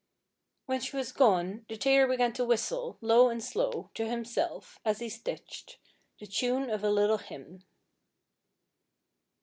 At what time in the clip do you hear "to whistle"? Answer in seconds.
2.33-2.97